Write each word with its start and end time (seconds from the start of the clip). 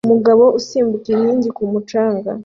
Umugabo 0.07 0.43
usimbuka 0.59 1.07
inkingi 1.15 1.49
ku 1.57 1.63
mucanga 1.71 2.31